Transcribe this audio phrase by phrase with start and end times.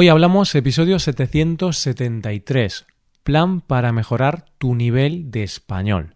[0.00, 2.86] Hoy hablamos episodio 773,
[3.24, 6.12] plan para mejorar tu nivel de español.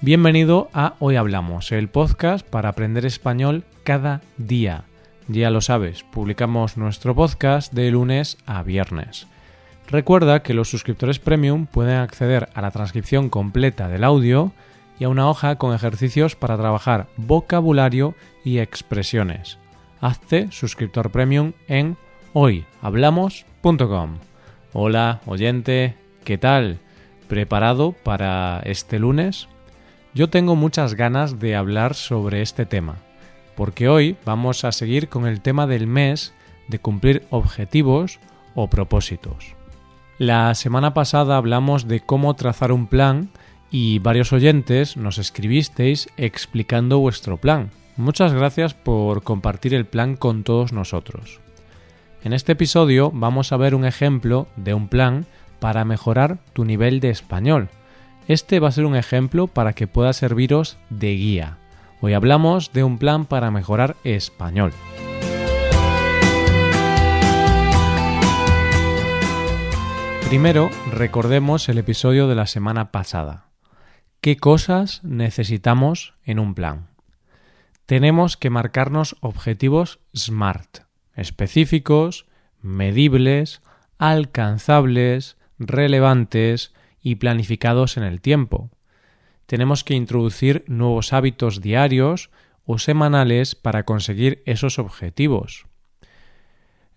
[0.00, 4.84] Bienvenido a Hoy Hablamos, el podcast para aprender español cada día.
[5.28, 9.26] Ya lo sabes, publicamos nuestro podcast de lunes a viernes.
[9.86, 14.54] Recuerda que los suscriptores premium pueden acceder a la transcripción completa del audio
[14.98, 18.14] y a una hoja con ejercicios para trabajar vocabulario
[18.44, 19.58] y expresiones.
[20.00, 21.96] Hazte suscriptor premium en
[22.32, 24.18] hoyhablamos.com.
[24.72, 26.78] Hola, oyente, ¿qué tal?
[27.28, 29.48] ¿Preparado para este lunes?
[30.14, 32.96] Yo tengo muchas ganas de hablar sobre este tema,
[33.54, 36.34] porque hoy vamos a seguir con el tema del mes
[36.68, 38.18] de cumplir objetivos
[38.54, 39.54] o propósitos.
[40.18, 43.30] La semana pasada hablamos de cómo trazar un plan
[43.72, 47.70] y varios oyentes nos escribisteis explicando vuestro plan.
[47.96, 51.40] Muchas gracias por compartir el plan con todos nosotros.
[52.22, 55.26] En este episodio vamos a ver un ejemplo de un plan
[55.58, 57.70] para mejorar tu nivel de español.
[58.28, 61.58] Este va a ser un ejemplo para que pueda serviros de guía.
[62.02, 64.72] Hoy hablamos de un plan para mejorar español.
[70.28, 73.51] Primero, recordemos el episodio de la semana pasada.
[74.22, 76.86] ¿Qué cosas necesitamos en un plan?
[77.86, 80.84] Tenemos que marcarnos objetivos SMART,
[81.16, 82.26] específicos,
[82.60, 83.62] medibles,
[83.98, 88.70] alcanzables, relevantes y planificados en el tiempo.
[89.46, 92.30] Tenemos que introducir nuevos hábitos diarios
[92.64, 95.66] o semanales para conseguir esos objetivos.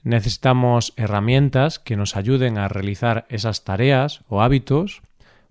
[0.03, 5.01] Necesitamos herramientas que nos ayuden a realizar esas tareas o hábitos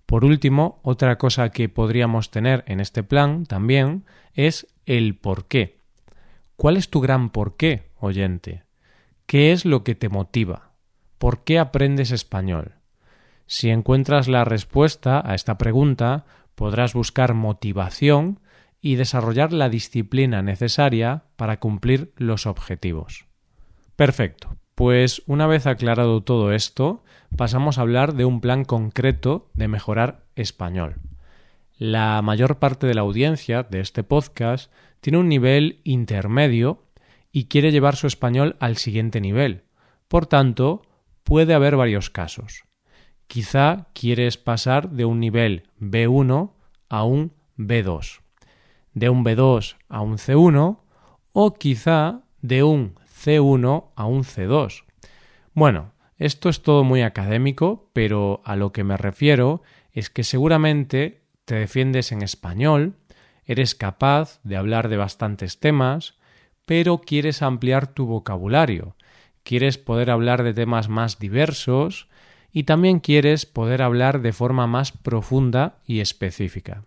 [0.05, 5.79] por último, otra cosa que podríamos tener en este plan también es el por qué.
[6.55, 8.63] ¿Cuál es tu gran por qué, oyente?
[9.25, 10.73] ¿Qué es lo que te motiva?
[11.17, 12.75] ¿Por qué aprendes español?
[13.47, 18.39] Si encuentras la respuesta a esta pregunta, podrás buscar motivación
[18.81, 23.25] y desarrollar la disciplina necesaria para cumplir los objetivos.
[23.95, 24.57] Perfecto.
[24.75, 27.01] Pues una vez aclarado todo esto,
[27.37, 30.97] pasamos a hablar de un plan concreto de mejorar español.
[31.77, 36.83] La mayor parte de la audiencia de este podcast tiene un nivel intermedio
[37.31, 39.63] y quiere llevar su español al siguiente nivel.
[40.09, 40.81] Por tanto,
[41.23, 42.65] puede haber varios casos.
[43.27, 46.51] Quizá quieres pasar de un nivel B1
[46.89, 48.19] a un B2,
[48.93, 50.79] de un B2 a un C1
[51.31, 54.83] o quizá de un C1 a un C2.
[55.53, 59.61] Bueno, esto es todo muy académico, pero a lo que me refiero
[59.91, 62.95] es que seguramente te defiendes en español,
[63.45, 66.15] eres capaz de hablar de bastantes temas,
[66.65, 68.95] pero quieres ampliar tu vocabulario,
[69.43, 72.07] quieres poder hablar de temas más diversos
[72.51, 76.83] y también quieres poder hablar de forma más profunda y específica.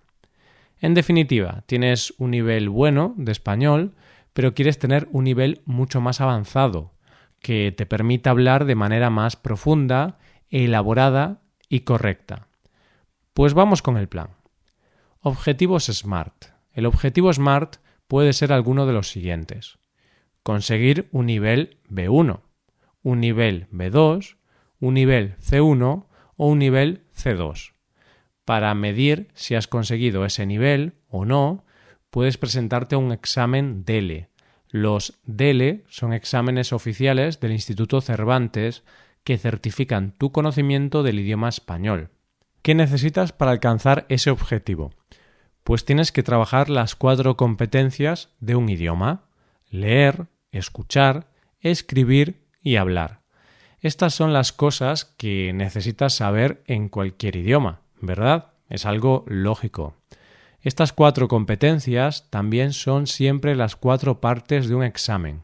[0.81, 3.95] En definitiva, tienes un nivel bueno de español,
[4.39, 6.95] pero quieres tener un nivel mucho más avanzado,
[7.41, 12.47] que te permita hablar de manera más profunda, elaborada y correcta.
[13.35, 14.37] Pues vamos con el plan.
[15.23, 16.53] Objetivos SMART.
[16.73, 19.81] El objetivo SMART puede ser alguno de los siguientes.
[20.45, 22.41] Conseguir un nivel B1,
[23.03, 24.37] un nivel B2,
[24.79, 26.07] un nivel C1
[26.37, 27.73] o un nivel C2.
[28.45, 31.65] Para medir si has conseguido ese nivel o no,
[32.19, 34.29] puedes presentarte a un examen DELE.
[34.71, 38.83] Los DELE son exámenes oficiales del Instituto Cervantes
[39.23, 42.11] que certifican tu conocimiento del idioma español.
[42.63, 44.91] ¿Qué necesitas para alcanzar ese objetivo?
[45.63, 49.29] Pues tienes que trabajar las cuatro competencias de un idioma
[49.71, 51.31] leer, escuchar,
[51.61, 53.21] escribir y hablar.
[53.79, 58.55] Estas son las cosas que necesitas saber en cualquier idioma, ¿verdad?
[58.69, 59.95] Es algo lógico.
[60.61, 65.43] Estas cuatro competencias también son siempre las cuatro partes de un examen.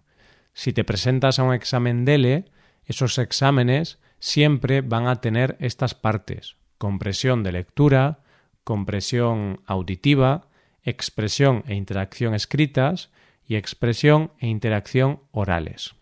[0.52, 2.46] Si te presentas a un examen DELE,
[2.84, 8.18] esos exámenes siempre van a tener estas partes compresión de lectura,
[8.62, 10.48] compresión auditiva,
[10.82, 13.10] expresión e interacción escritas
[13.46, 15.94] y expresión e interacción orales.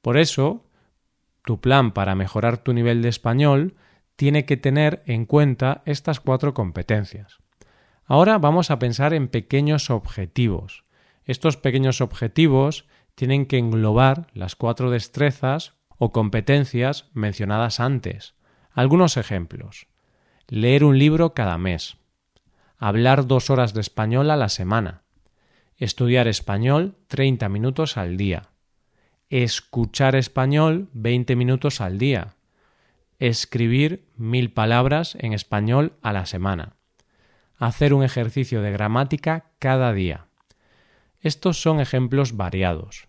[0.00, 0.66] Por eso,
[1.44, 3.76] tu plan para mejorar tu nivel de español
[4.16, 7.41] tiene que tener en cuenta estas cuatro competencias.
[8.12, 10.84] Ahora vamos a pensar en pequeños objetivos.
[11.24, 18.34] Estos pequeños objetivos tienen que englobar las cuatro destrezas o competencias mencionadas antes.
[18.70, 19.86] Algunos ejemplos.
[20.46, 21.96] Leer un libro cada mes.
[22.76, 25.04] hablar dos horas de español a la semana,
[25.78, 28.50] estudiar español 30 minutos al día,
[29.30, 32.36] escuchar español 20 minutos al día,
[33.18, 36.76] escribir mil palabras en español a la semana,
[37.66, 40.26] hacer un ejercicio de gramática cada día.
[41.20, 43.06] Estos son ejemplos variados.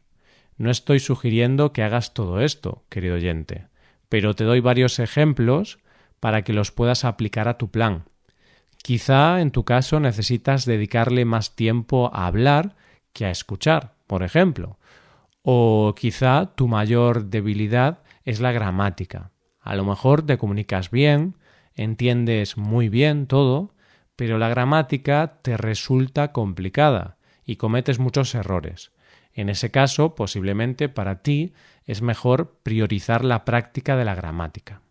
[0.58, 3.66] No estoy sugiriendo que hagas todo esto, querido oyente,
[4.10, 5.80] pero te doy varios ejemplos
[6.20, 8.04] para que los puedas aplicar a tu plan.
[8.78, 12.76] Quizá en tu caso necesitas dedicarle más tiempo a hablar
[13.12, 14.78] que a escuchar, por ejemplo.
[15.42, 19.32] O quizá tu mayor debilidad es la gramática.
[19.62, 21.38] A lo mejor te comunicas bien,
[21.74, 23.73] entiendes muy bien todo,
[24.16, 28.92] pero la gramática te resulta complicada y cometes muchos errores.
[29.34, 31.54] En ese caso, posiblemente para ti
[31.86, 34.82] es mejor priorizar la práctica de la gramática.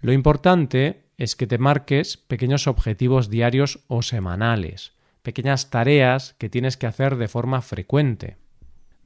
[0.00, 4.92] Lo importante es que te marques pequeños objetivos diarios o semanales,
[5.22, 8.36] pequeñas tareas que tienes que hacer de forma frecuente.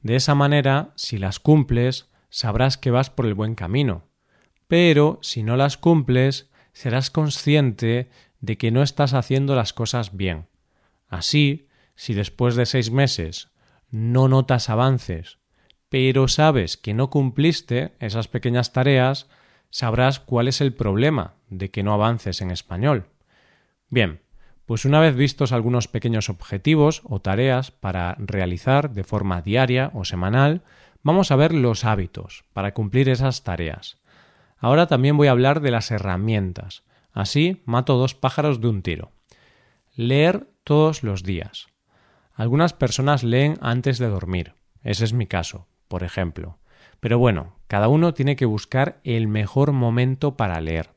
[0.01, 4.03] De esa manera, si las cumples, sabrás que vas por el buen camino.
[4.67, 8.09] Pero si no las cumples, serás consciente
[8.41, 10.47] de que no estás haciendo las cosas bien.
[11.07, 13.49] Así, si después de seis meses
[13.91, 15.39] no notas avances,
[15.89, 19.27] pero sabes que no cumpliste esas pequeñas tareas,
[19.69, 23.07] sabrás cuál es el problema de que no avances en español.
[23.89, 24.21] Bien,
[24.65, 30.05] pues una vez vistos algunos pequeños objetivos o tareas para realizar de forma diaria o
[30.05, 30.61] semanal,
[31.01, 33.97] vamos a ver los hábitos para cumplir esas tareas.
[34.59, 36.83] Ahora también voy a hablar de las herramientas.
[37.11, 39.11] Así mato dos pájaros de un tiro.
[39.95, 41.67] Leer todos los días.
[42.33, 44.53] Algunas personas leen antes de dormir.
[44.81, 46.59] Ese es mi caso, por ejemplo.
[46.99, 50.91] Pero bueno, cada uno tiene que buscar el mejor momento para leer.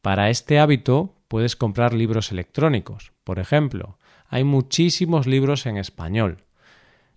[0.00, 3.12] Para este hábito puedes comprar libros electrónicos.
[3.24, 3.98] Por ejemplo,
[4.28, 6.38] hay muchísimos libros en español.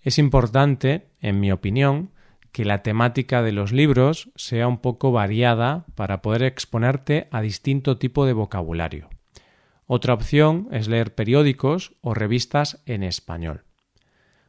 [0.01, 2.11] Es importante, en mi opinión,
[2.55, 7.97] que la temática de los libros sea un poco variada para poder exponerte a distinto
[7.97, 9.09] tipo de vocabulario.
[9.87, 13.65] Otra opción es leer periódicos o revistas en español.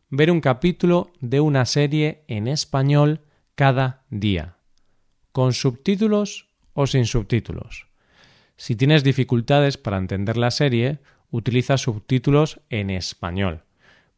[0.08, 3.22] Ver un capítulo de una serie en español
[3.56, 4.58] cada día,
[5.32, 7.88] con subtítulos o sin subtítulos.
[8.56, 11.00] Si tienes dificultades para entender la serie,
[11.32, 13.65] utiliza subtítulos en español.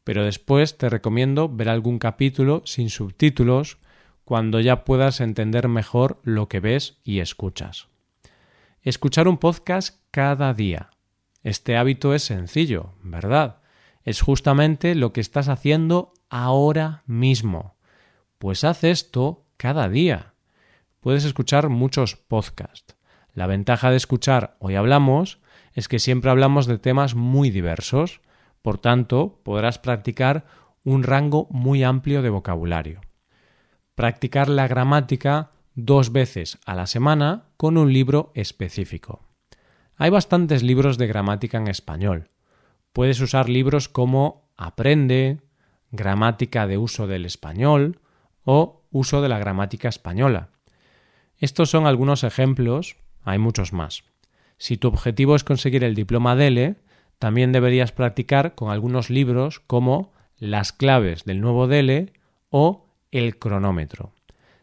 [0.09, 3.77] Pero después te recomiendo ver algún capítulo sin subtítulos
[4.25, 7.89] cuando ya puedas entender mejor lo que ves y escuchas.
[8.81, 10.89] Escuchar un podcast cada día.
[11.43, 13.59] Este hábito es sencillo, ¿verdad?
[14.03, 17.77] Es justamente lo que estás haciendo ahora mismo.
[18.39, 20.33] Pues haz esto cada día.
[21.01, 22.97] Puedes escuchar muchos podcasts.
[23.35, 25.39] La ventaja de escuchar Hoy Hablamos
[25.75, 28.23] es que siempre hablamos de temas muy diversos,
[28.63, 30.47] por tanto podrás practicar
[30.85, 33.01] un rango muy amplio de vocabulario.
[33.95, 39.23] Practicar la gramática dos veces a la semana con un libro específico.
[39.97, 42.31] Hay bastantes libros de gramática en español.
[42.93, 45.41] Puedes usar libros como Aprende,
[45.91, 48.01] Gramática de uso del español
[48.45, 50.49] o Uso de la gramática española.
[51.37, 52.97] Estos son algunos ejemplos
[53.29, 54.05] hay muchos más.
[54.57, 56.77] Si tu objetivo es conseguir el diploma DELE,
[57.19, 62.13] también deberías practicar con algunos libros como Las claves del nuevo DELE
[62.51, 64.13] o El cronómetro.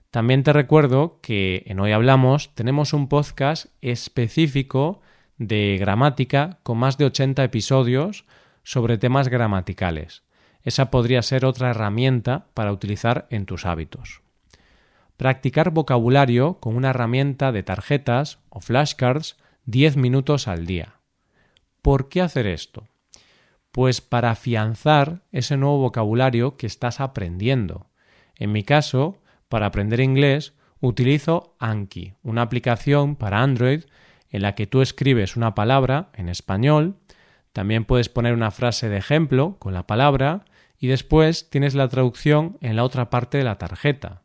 [0.10, 5.02] También te recuerdo que en Hoy Hablamos tenemos un podcast específico
[5.38, 8.26] de gramática con más de 80 episodios
[8.64, 10.24] sobre temas gramaticales.
[10.64, 14.22] Esa podría ser otra herramienta para utilizar en tus hábitos.
[15.18, 20.95] Practicar vocabulario con una herramienta de tarjetas o flashcards 10 minutos al día.
[21.86, 22.88] ¿Por qué hacer esto?
[23.72, 27.92] Pues para afianzar ese nuevo vocabulario que estás aprendiendo.
[28.38, 33.84] En mi caso, para aprender inglés, utilizo Anki, una aplicación para Android
[34.32, 36.96] en la que tú escribes una palabra en español,
[37.54, 40.44] también puedes poner una frase de ejemplo con la palabra
[40.80, 44.24] y después tienes la traducción en la otra parte de la tarjeta.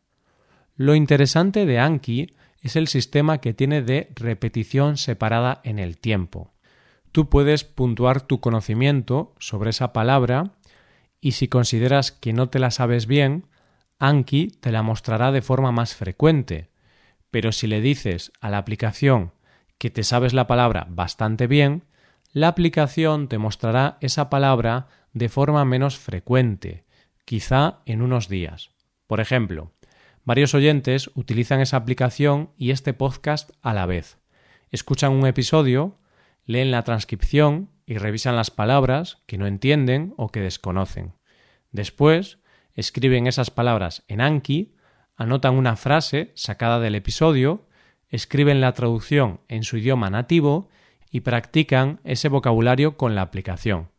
[0.75, 6.51] Lo interesante de Anki es el sistema que tiene de repetición separada en el tiempo.
[7.11, 10.51] Tú puedes puntuar tu conocimiento sobre esa palabra
[11.19, 13.47] y si consideras que no te la sabes bien,
[13.99, 16.69] Anki te la mostrará de forma más frecuente.
[17.29, 19.31] Pero si le dices a la aplicación
[19.77, 21.83] que te sabes la palabra bastante bien,
[22.33, 26.85] la aplicación te mostrará esa palabra de forma menos frecuente,
[27.25, 28.71] quizá en unos días.
[29.07, 29.71] Por ejemplo,
[30.23, 34.19] Varios oyentes utilizan esa aplicación y este podcast a la vez.
[34.69, 35.97] Escuchan un episodio,
[36.51, 41.13] leen la transcripción y revisan las palabras que no entienden o que desconocen.
[41.71, 42.39] Después,
[42.73, 44.75] escriben esas palabras en Anki,
[45.15, 47.67] anotan una frase sacada del episodio,
[48.09, 50.69] escriben la traducción en su idioma nativo
[51.09, 53.89] y practican ese vocabulario con la aplicación.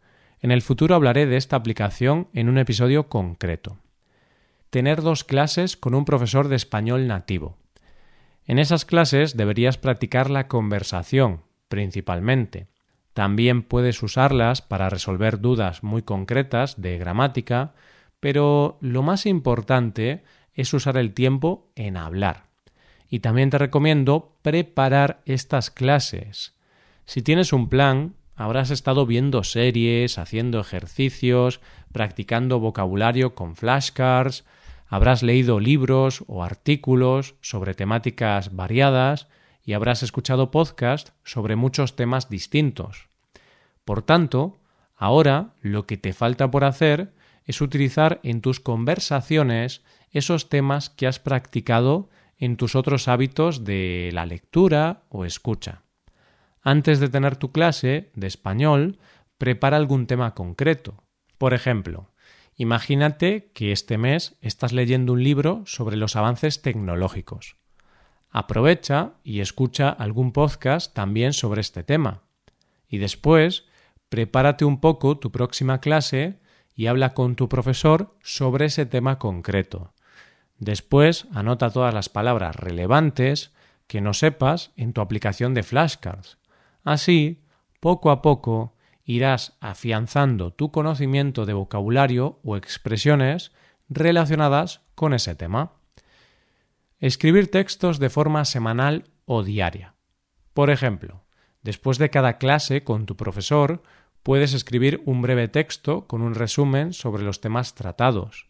[0.41, 3.79] En el futuro hablaré de esta aplicación en un episodio concreto.
[4.71, 7.59] Tener dos clases con un profesor de español nativo.
[8.45, 12.67] En esas clases deberías practicar la conversación, principalmente.
[13.14, 17.73] También puedes usarlas para resolver dudas muy concretas de gramática,
[18.21, 22.45] pero lo más importante es usar el tiempo en hablar.
[23.09, 26.55] Y también te recomiendo preparar estas clases.
[27.07, 34.45] Si tienes un plan, habrás estado viendo series, haciendo ejercicios, practicando vocabulario con flashcards,
[34.88, 39.26] habrás leído libros o artículos sobre temáticas variadas
[39.64, 43.09] y habrás escuchado podcasts sobre muchos temas distintos.
[43.85, 44.59] Por tanto,
[44.97, 47.12] ahora lo que te falta por hacer
[47.45, 54.11] es utilizar en tus conversaciones esos temas que has practicado en tus otros hábitos de
[54.12, 55.83] la lectura o escucha.
[56.61, 58.99] Antes de tener tu clase de español,
[59.38, 61.02] prepara algún tema concreto.
[61.38, 62.11] Por ejemplo,
[62.57, 67.57] imagínate que este mes estás leyendo un libro sobre los avances tecnológicos.
[68.33, 72.23] Aprovecha y escucha algún podcast también sobre este tema.
[72.89, 73.67] Y después,
[74.09, 76.41] prepárate un poco tu próxima clase
[76.75, 79.93] y habla con tu profesor sobre ese tema concreto.
[80.59, 83.53] Después, anota todas las palabras relevantes
[83.87, 86.39] que no sepas en tu aplicación de flashcards.
[86.85, 87.45] Así,
[87.81, 88.75] poco a poco,
[89.05, 93.53] irás afianzando tu conocimiento de vocabulario o expresiones
[93.91, 95.73] relacionadas con ese tema.
[97.03, 99.97] Escribir textos de forma semanal o diaria.
[100.55, 101.25] Por ejemplo,
[101.61, 103.83] después de cada clase con tu profesor,
[104.23, 108.47] puedes escribir un breve texto con un resumen sobre los temas tratados.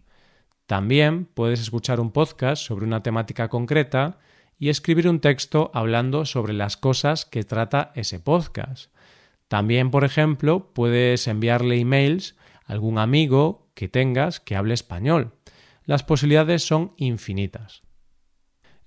[0.66, 4.18] También puedes escuchar un podcast sobre una temática concreta
[4.58, 8.94] y escribir un texto hablando sobre las cosas que trata ese podcast.
[9.48, 15.32] También, por ejemplo, puedes enviarle emails a algún amigo que tengas que hable español.
[15.86, 17.80] Las posibilidades son infinitas.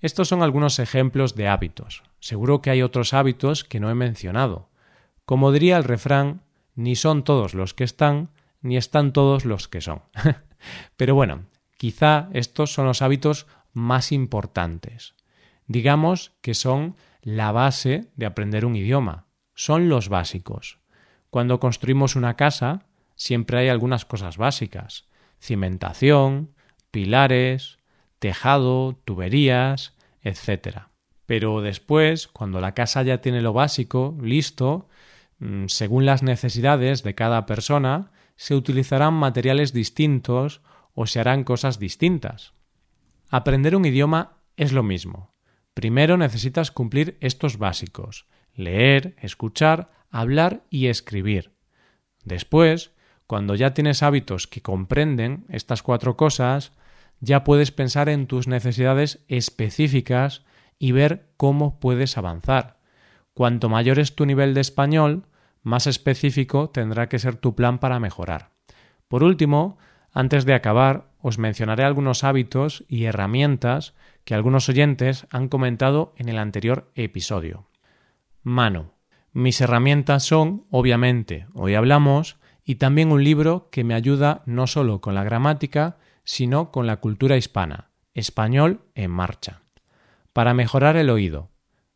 [0.00, 2.02] Estos son algunos ejemplos de hábitos.
[2.20, 4.68] Seguro que hay otros hábitos que no he mencionado.
[5.24, 6.42] Como diría el refrán,
[6.74, 10.02] ni son todos los que están, ni están todos los que son.
[10.96, 15.14] Pero bueno, quizá estos son los hábitos más importantes.
[15.66, 19.26] Digamos que son la base de aprender un idioma.
[19.54, 20.78] Son los básicos.
[21.30, 22.86] Cuando construimos una casa,
[23.16, 25.08] siempre hay algunas cosas básicas.
[25.40, 26.54] Cimentación,
[26.90, 27.78] pilares,
[28.18, 30.88] tejado, tuberías, etc.
[31.26, 34.88] Pero después, cuando la casa ya tiene lo básico listo,
[35.38, 40.62] mm, según las necesidades de cada persona, se utilizarán materiales distintos
[40.94, 42.54] o se harán cosas distintas.
[43.28, 45.34] Aprender un idioma es lo mismo.
[45.74, 51.52] Primero necesitas cumplir estos básicos leer, escuchar, hablar y escribir.
[52.24, 52.92] Después,
[53.26, 56.72] cuando ya tienes hábitos que comprenden estas cuatro cosas,
[57.20, 60.44] ya puedes pensar en tus necesidades específicas
[60.78, 62.78] y ver cómo puedes avanzar.
[63.34, 65.26] Cuanto mayor es tu nivel de español,
[65.62, 68.50] más específico tendrá que ser tu plan para mejorar.
[69.08, 69.78] Por último,
[70.12, 73.94] antes de acabar, os mencionaré algunos hábitos y herramientas
[74.24, 77.68] que algunos oyentes han comentado en el anterior episodio.
[78.42, 78.94] Mano.
[79.32, 85.02] Mis herramientas son, obviamente, hoy hablamos, y también un libro que me ayuda no solo
[85.02, 89.62] con la gramática, sino con la cultura hispana, español en marcha.
[90.34, 91.48] Para mejorar el oído,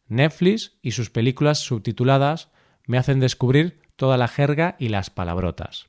[0.07, 2.51] Netflix y sus películas subtituladas
[2.87, 5.89] me hacen descubrir toda la jerga y las palabrotas.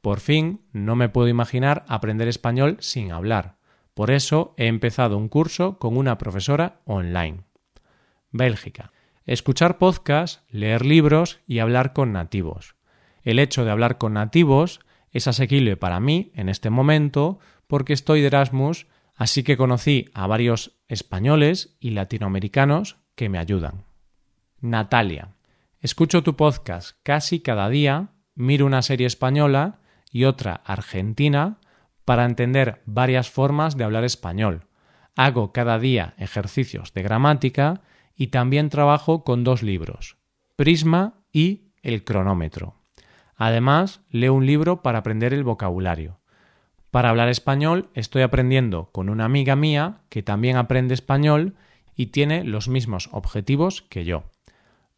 [0.00, 3.56] Por fin, no me puedo imaginar aprender español sin hablar.
[3.94, 7.40] Por eso he empezado un curso con una profesora online.
[8.30, 8.92] Bélgica.
[9.24, 12.74] Escuchar podcasts, leer libros y hablar con nativos.
[13.22, 14.80] El hecho de hablar con nativos
[15.12, 17.38] es asequible para mí en este momento
[17.72, 23.86] porque estoy de Erasmus, así que conocí a varios españoles y latinoamericanos que me ayudan.
[24.60, 25.36] Natalia.
[25.80, 31.60] Escucho tu podcast casi cada día, miro una serie española y otra argentina
[32.04, 34.66] para entender varias formas de hablar español.
[35.16, 37.80] Hago cada día ejercicios de gramática
[38.14, 40.18] y también trabajo con dos libros,
[40.56, 42.74] Prisma y El cronómetro.
[43.34, 46.18] Además, leo un libro para aprender el vocabulario.
[46.92, 51.54] Para hablar español estoy aprendiendo con una amiga mía que también aprende español
[51.96, 54.24] y tiene los mismos objetivos que yo.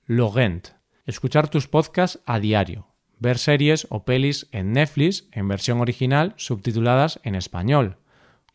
[0.05, 0.71] Logent.
[1.07, 2.89] Escuchar tus podcasts a diario.
[3.21, 7.99] ver series o pelis en Netflix en versión original subtituladas en español,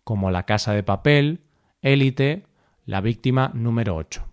[0.04, 1.40] como La Casa de Papel,
[1.82, 2.46] Élite,
[2.86, 4.28] La Víctima número 8.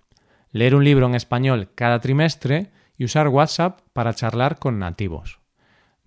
[0.50, 5.38] Leer un libro en español cada trimestre y usar WhatsApp para charlar con nativos.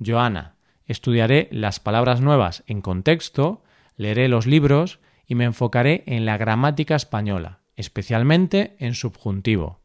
[0.05, 0.58] Joana,
[0.89, 3.63] estudiaré las palabras nuevas en contexto,
[3.95, 9.81] leeré los libros y me enfocaré en la gramática española, especialmente en subjuntivo.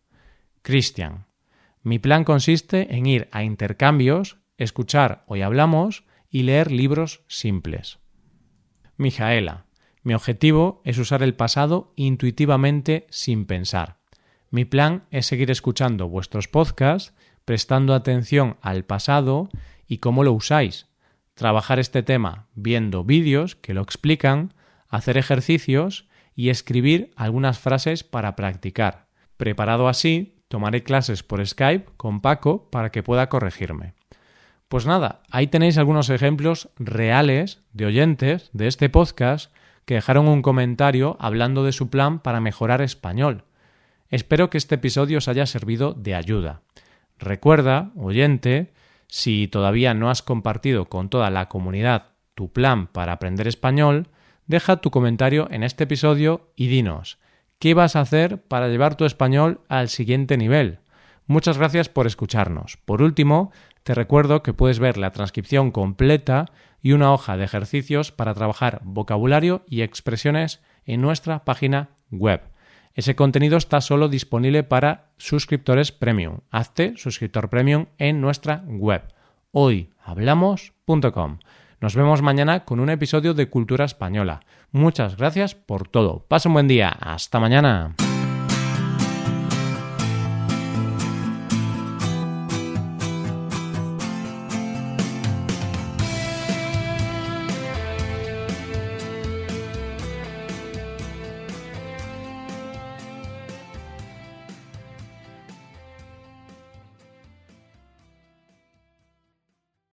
[0.63, 1.27] Cristian,
[1.83, 7.99] mi plan consiste en ir a intercambios, escuchar Hoy Hablamos y leer libros simples.
[8.97, 9.67] Mijaela,
[10.03, 13.99] mi objetivo es usar el pasado intuitivamente sin pensar.
[14.51, 17.13] Mi plan es seguir escuchando vuestros podcasts,
[17.45, 19.51] prestando atención al pasado
[19.87, 20.87] y cómo lo usáis,
[21.35, 24.55] trabajar este tema viendo vídeos que lo explican,
[24.89, 29.07] hacer ejercicios y escribir algunas frases para practicar.
[29.37, 33.95] Preparado así, tomaré clases por Skype con Paco para que pueda corregirme.
[34.69, 39.53] Pues nada, ahí tenéis algunos ejemplos reales de oyentes de este podcast
[39.85, 43.45] que dejaron un comentario hablando de su plan para mejorar español.
[44.09, 46.63] Espero que este episodio os haya servido de ayuda.
[47.19, 48.73] Recuerda, oyente,
[49.09, 54.09] si todavía no has compartido con toda la comunidad tu plan para aprender español,
[54.47, 57.19] deja tu comentario en este episodio y dinos,
[57.59, 60.81] ¿Qué vas a hacer para llevar tu español al siguiente nivel?
[61.27, 62.77] Muchas gracias por escucharnos.
[62.85, 63.53] Por último,
[63.85, 66.47] te recuerdo que puedes ver la transcripción completa
[66.83, 72.43] y una hoja de ejercicios para trabajar vocabulario y expresiones en nuestra página web.
[72.95, 76.39] Ese contenido está solo disponible para suscriptores premium.
[76.51, 79.03] Hazte suscriptor premium en nuestra web
[79.55, 81.39] hoyhablamos.com.
[81.81, 84.41] Nos vemos mañana con un episodio de Cultura Española.
[84.73, 86.27] Muchas gracias por todo.
[86.29, 86.89] Pasa un buen día.
[86.89, 87.95] Hasta mañana.